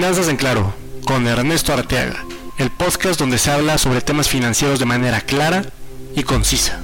[0.00, 0.72] Finanzas en Claro,
[1.04, 2.24] con Ernesto Arteaga,
[2.56, 5.62] el podcast donde se habla sobre temas financieros de manera clara
[6.16, 6.82] y concisa.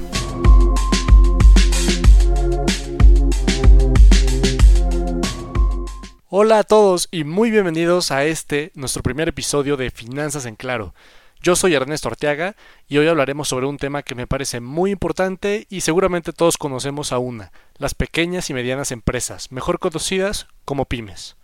[6.29, 10.93] Hola a todos y muy bienvenidos a este, nuestro primer episodio de Finanzas en Claro.
[11.41, 12.55] Yo soy Ernesto Arteaga
[12.87, 17.13] y hoy hablaremos sobre un tema que me parece muy importante y seguramente todos conocemos
[17.13, 21.37] a una, las pequeñas y medianas empresas, mejor conocidas como pymes.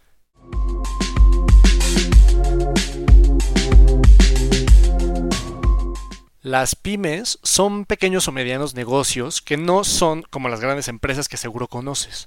[6.43, 11.37] Las pymes son pequeños o medianos negocios que no son como las grandes empresas que
[11.37, 12.27] seguro conoces.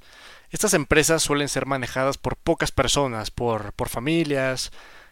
[0.51, 4.71] Estas empresas suelen ser manejadas por pocas personas, por, por familias,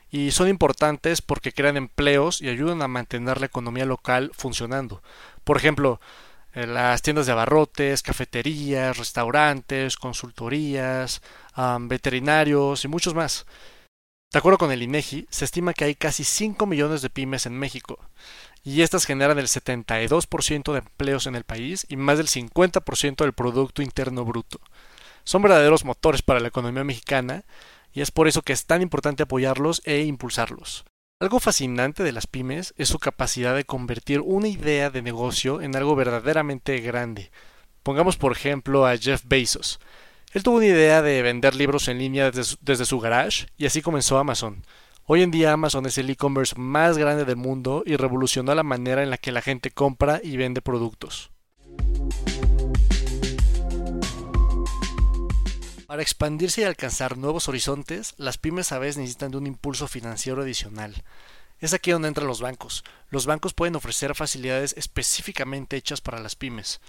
[0.10, 5.02] y son importantes porque crean empleos y ayudan a mantener la economía local funcionando.
[5.44, 6.00] Por ejemplo,
[6.54, 11.22] eh, las tiendas de abarrotes, cafeterías, restaurantes, consultorías,
[11.80, 13.46] veterinarios y muchos más.
[14.34, 17.54] De acuerdo con el INEGI, se estima que hay casi 5 millones de pymes en
[17.56, 18.00] México,
[18.64, 23.34] y estas generan el 72% de empleos en el país y más del 50% del
[23.34, 24.60] Producto Interno Bruto.
[25.24, 27.44] Son verdaderos motores para la economía mexicana
[27.94, 30.84] y es por eso que es tan importante apoyarlos e impulsarlos.
[31.22, 35.76] Algo fascinante de las pymes es su capacidad de convertir una idea de negocio en
[35.76, 37.30] algo verdaderamente grande.
[37.84, 39.80] Pongamos por ejemplo a Jeff Bezos.
[40.34, 44.18] Él tuvo una idea de vender libros en línea desde su, garage y así comenzó
[44.18, 44.66] Amazon.
[45.06, 49.04] Hoy en día Amazon es el e-commerce más grande del mundo y revolucionó la manera
[49.04, 51.30] en la que la gente compra y vende productos.
[55.86, 60.42] Para expandirse y alcanzar nuevos horizontes, las pymes a veces necesitan de un impulso financiero
[60.42, 61.04] adicional.
[61.60, 62.84] Es aquí donde entran los bancos.
[63.10, 66.82] Los bancos pueden ofrecer facilidades específicamente hechas para las pymes.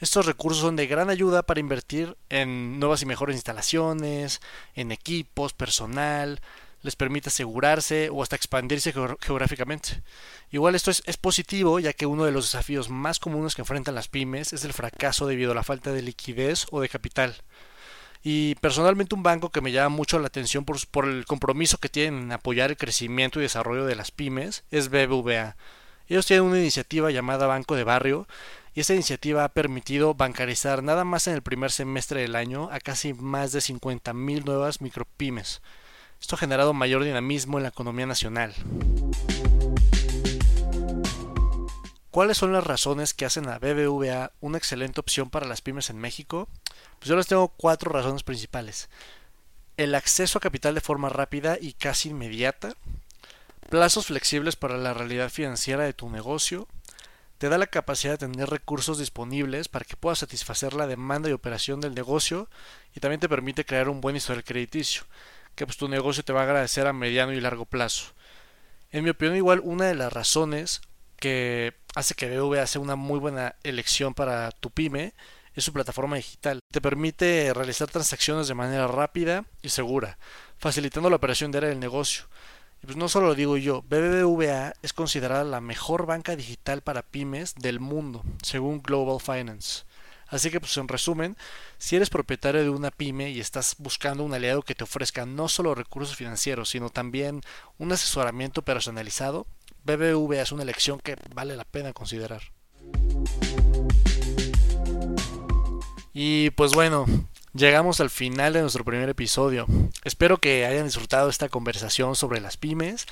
[0.00, 4.40] Estos recursos son de gran ayuda para invertir en nuevas y mejores instalaciones,
[4.74, 6.40] en equipos, personal,
[6.82, 10.02] les permite asegurarse o hasta expandirse geográficamente.
[10.50, 14.08] Igual esto es, positivo ya que uno de los desafíos más comunes que enfrentan las
[14.08, 17.34] pymes es el fracaso debido a la falta de liquidez o de capital.
[18.22, 21.88] Y personalmente un banco que me llama mucho la atención por, por el compromiso que
[21.88, 25.56] tienen en apoyar el crecimiento y desarrollo de las pymes es BBVA.
[26.08, 28.26] Ellos tienen una iniciativa llamada Banco de Barrio
[28.78, 32.78] y esta iniciativa ha permitido bancarizar nada más en el primer semestre del año a
[32.78, 35.62] casi más de 50.000 nuevas micropymes.
[36.20, 38.54] Esto ha generado mayor dinamismo en la economía nacional.
[42.12, 45.98] ¿Cuáles son las razones que hacen a BBVA una excelente opción para las pymes en
[45.98, 46.48] México?
[47.00, 48.88] Pues yo les tengo cuatro razones principales.
[49.76, 52.76] El acceso a capital de forma rápida y casi inmediata,
[53.70, 56.68] plazos flexibles para la realidad financiera de tu negocio,
[57.38, 61.32] te da la capacidad de tener recursos disponibles para que puedas satisfacer la demanda y
[61.32, 62.48] operación del negocio
[62.94, 65.04] y también te permite crear un buen historial crediticio
[65.54, 68.12] que pues, tu negocio te va a agradecer a mediano y largo plazo.
[68.90, 70.80] En mi opinión, igual una de las razones
[71.16, 75.14] que hace que BBVA sea una muy buena elección para tu pyme
[75.54, 76.60] es su plataforma digital.
[76.70, 80.16] Te permite realizar transacciones de manera rápida y segura,
[80.56, 82.26] facilitando la operación diaria del negocio.
[82.82, 87.02] Y pues no solo lo digo yo, BBVA es considerada la mejor banca digital para
[87.02, 89.84] pymes del mundo, según Global Finance.
[90.28, 91.36] Así que, pues en resumen,
[91.78, 95.48] si eres propietario de una pyme y estás buscando un aliado que te ofrezca no
[95.48, 97.40] solo recursos financieros, sino también
[97.78, 99.46] un asesoramiento personalizado,
[99.84, 102.42] BBVA es una elección que vale la pena considerar.
[106.12, 107.06] Y pues bueno,
[107.54, 109.66] llegamos al final de nuestro primer episodio.
[110.04, 113.06] Espero que hayan disfrutado esta conversación sobre las pymes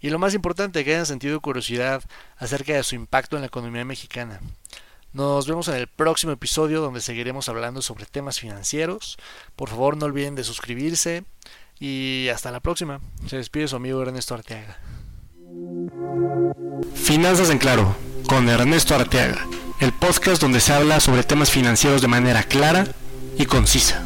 [0.00, 2.02] y lo más importante, que hayan sentido curiosidad
[2.36, 4.40] acerca de su impacto en la economía mexicana.
[5.12, 9.18] Nos vemos en el próximo episodio donde seguiremos hablando sobre temas financieros.
[9.56, 11.24] Por favor no olviden de suscribirse
[11.78, 13.00] y hasta la próxima.
[13.26, 14.78] Se despide su amigo Ernesto Arteaga.
[16.94, 17.94] Finanzas en Claro,
[18.26, 19.46] con Ernesto Arteaga,
[19.80, 22.86] el podcast donde se habla sobre temas financieros de manera clara
[23.38, 24.04] y concisa.